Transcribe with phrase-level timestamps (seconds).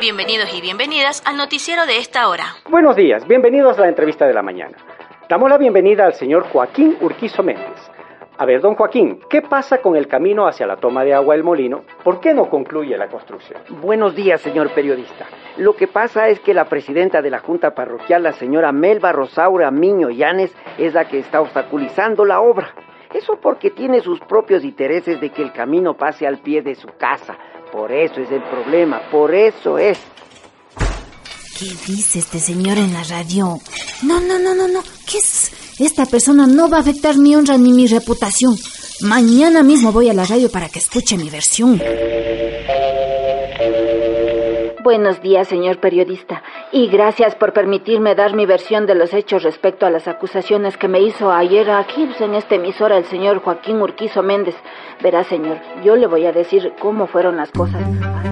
[0.00, 2.44] Bienvenidos y bienvenidas al noticiero de esta hora.
[2.70, 4.76] Buenos días, bienvenidos a la entrevista de la mañana.
[5.28, 7.90] Damos la bienvenida al señor Joaquín Urquizo Méndez.
[8.38, 11.44] A ver, don Joaquín, ¿qué pasa con el camino hacia la toma de agua del
[11.44, 11.84] molino?
[12.04, 13.60] ¿Por qué no concluye la construcción?
[13.80, 15.26] Buenos días, señor periodista.
[15.56, 19.70] Lo que pasa es que la presidenta de la Junta Parroquial, la señora Melba Rosaura
[19.70, 22.74] Miño Llanes, es la que está obstaculizando la obra.
[23.16, 26.88] Eso porque tiene sus propios intereses de que el camino pase al pie de su
[26.98, 27.34] casa.
[27.72, 29.98] Por eso es el problema, por eso es.
[31.58, 33.58] ¿Qué dice este señor en la radio?
[34.02, 34.82] No, no, no, no, no.
[35.10, 35.50] ¿Qué es?
[35.78, 38.54] Esta persona no va a afectar mi honra ni mi reputación.
[39.00, 41.80] Mañana mismo voy a la radio para que escuche mi versión.
[44.86, 49.84] Buenos días, señor periodista, y gracias por permitirme dar mi versión de los hechos respecto
[49.84, 53.82] a las acusaciones que me hizo ayer aquí pues, en esta emisora el señor Joaquín
[53.82, 54.54] Urquizo Méndez.
[55.02, 57.82] Verá, señor, yo le voy a decir cómo fueron las cosas.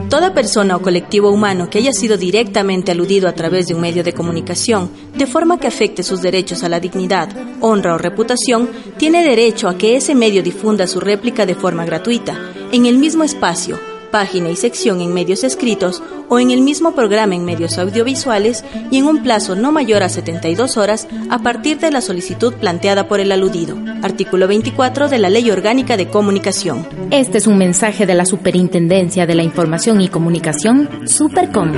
[0.08, 4.04] Toda persona o colectivo humano que haya sido directamente aludido a través de un medio
[4.04, 7.30] de comunicación, de forma que afecte sus derechos a la dignidad,
[7.62, 12.38] honra o reputación, tiene derecho a que ese medio difunda su réplica de forma gratuita,
[12.70, 13.76] en el mismo espacio,
[14.14, 18.98] página y sección en medios escritos o en el mismo programa en medios audiovisuales y
[18.98, 23.18] en un plazo no mayor a 72 horas a partir de la solicitud planteada por
[23.18, 23.76] el aludido.
[24.04, 26.86] Artículo 24 de la Ley Orgánica de Comunicación.
[27.10, 31.72] Este es un mensaje de la Superintendencia de la Información y Comunicación, Supercom.